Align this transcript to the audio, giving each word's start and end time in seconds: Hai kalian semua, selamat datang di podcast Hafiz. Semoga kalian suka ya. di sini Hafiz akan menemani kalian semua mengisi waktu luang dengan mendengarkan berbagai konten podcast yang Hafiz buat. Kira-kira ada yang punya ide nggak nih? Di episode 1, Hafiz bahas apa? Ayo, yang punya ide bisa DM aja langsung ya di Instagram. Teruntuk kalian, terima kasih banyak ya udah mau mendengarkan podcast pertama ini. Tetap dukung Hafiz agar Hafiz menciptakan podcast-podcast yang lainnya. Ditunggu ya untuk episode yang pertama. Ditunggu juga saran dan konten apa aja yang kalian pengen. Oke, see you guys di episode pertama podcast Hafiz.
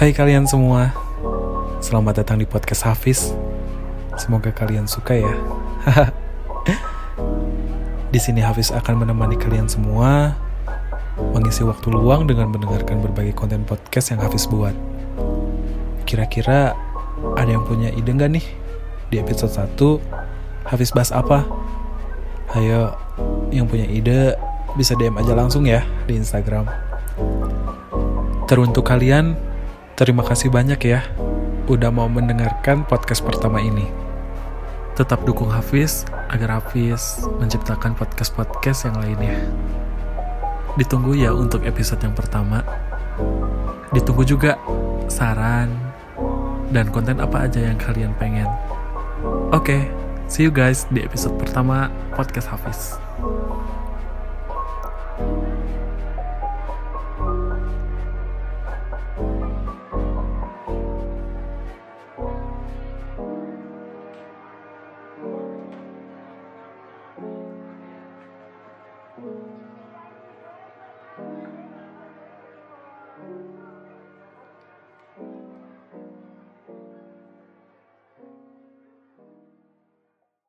Hai 0.00 0.16
kalian 0.16 0.48
semua, 0.48 0.96
selamat 1.84 2.24
datang 2.24 2.40
di 2.40 2.48
podcast 2.48 2.88
Hafiz. 2.88 3.36
Semoga 4.16 4.48
kalian 4.48 4.88
suka 4.88 5.12
ya. 5.12 5.28
di 8.08 8.16
sini 8.16 8.40
Hafiz 8.40 8.72
akan 8.72 9.04
menemani 9.04 9.36
kalian 9.36 9.68
semua 9.68 10.40
mengisi 11.36 11.68
waktu 11.68 11.92
luang 11.92 12.24
dengan 12.24 12.48
mendengarkan 12.48 13.04
berbagai 13.04 13.36
konten 13.36 13.60
podcast 13.68 14.16
yang 14.16 14.24
Hafiz 14.24 14.48
buat. 14.48 14.72
Kira-kira 16.08 16.72
ada 17.36 17.50
yang 17.52 17.68
punya 17.68 17.92
ide 17.92 18.08
nggak 18.08 18.40
nih? 18.40 18.46
Di 19.12 19.20
episode 19.20 19.52
1, 19.52 20.00
Hafiz 20.64 20.96
bahas 20.96 21.12
apa? 21.12 21.44
Ayo, 22.56 22.96
yang 23.52 23.68
punya 23.68 23.84
ide 23.84 24.32
bisa 24.80 24.96
DM 24.96 25.20
aja 25.20 25.36
langsung 25.36 25.68
ya 25.68 25.84
di 26.08 26.16
Instagram. 26.16 26.64
Teruntuk 28.48 28.88
kalian, 28.88 29.49
terima 30.00 30.24
kasih 30.24 30.48
banyak 30.48 30.80
ya 30.80 31.04
udah 31.68 31.92
mau 31.92 32.08
mendengarkan 32.08 32.88
podcast 32.88 33.20
pertama 33.20 33.60
ini. 33.60 33.84
Tetap 34.96 35.28
dukung 35.28 35.52
Hafiz 35.52 36.08
agar 36.32 36.56
Hafiz 36.56 37.20
menciptakan 37.36 37.92
podcast-podcast 37.92 38.88
yang 38.88 38.96
lainnya. 38.96 39.36
Ditunggu 40.80 41.20
ya 41.20 41.36
untuk 41.36 41.68
episode 41.68 42.00
yang 42.00 42.16
pertama. 42.16 42.64
Ditunggu 43.92 44.24
juga 44.24 44.56
saran 45.12 45.68
dan 46.72 46.88
konten 46.88 47.20
apa 47.20 47.44
aja 47.44 47.60
yang 47.60 47.76
kalian 47.76 48.16
pengen. 48.16 48.48
Oke, 49.52 49.84
see 50.32 50.48
you 50.48 50.52
guys 50.54 50.88
di 50.88 51.04
episode 51.04 51.36
pertama 51.36 51.92
podcast 52.16 52.48
Hafiz. 52.48 53.09